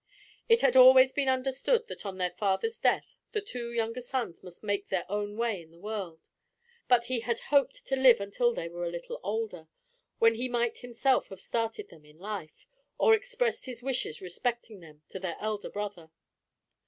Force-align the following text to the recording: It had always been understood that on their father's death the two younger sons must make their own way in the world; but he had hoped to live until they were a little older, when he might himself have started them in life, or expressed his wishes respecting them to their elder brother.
It 0.49 0.61
had 0.61 0.75
always 0.75 1.13
been 1.13 1.29
understood 1.29 1.85
that 1.85 2.07
on 2.07 2.17
their 2.17 2.31
father's 2.31 2.79
death 2.79 3.13
the 3.33 3.39
two 3.39 3.71
younger 3.71 4.01
sons 4.01 4.41
must 4.41 4.63
make 4.63 4.89
their 4.89 5.05
own 5.07 5.37
way 5.37 5.61
in 5.61 5.69
the 5.69 5.77
world; 5.77 6.27
but 6.87 7.05
he 7.05 7.19
had 7.19 7.37
hoped 7.53 7.85
to 7.85 7.95
live 7.95 8.19
until 8.19 8.51
they 8.51 8.67
were 8.67 8.83
a 8.83 8.89
little 8.89 9.19
older, 9.21 9.67
when 10.17 10.33
he 10.33 10.49
might 10.49 10.79
himself 10.79 11.27
have 11.27 11.39
started 11.39 11.89
them 11.89 12.03
in 12.03 12.17
life, 12.17 12.65
or 12.97 13.13
expressed 13.13 13.65
his 13.65 13.83
wishes 13.83 14.21
respecting 14.23 14.79
them 14.79 15.03
to 15.09 15.19
their 15.19 15.37
elder 15.39 15.69
brother. 15.69 16.09